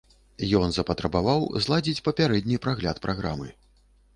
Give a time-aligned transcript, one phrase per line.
[0.59, 3.49] Ён запатрабаваў зладзіць папярэдні прагляд праграмы.